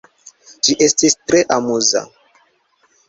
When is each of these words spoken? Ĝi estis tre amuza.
Ĝi 0.67 0.75
estis 0.87 1.17
tre 1.27 1.43
amuza. 1.59 2.05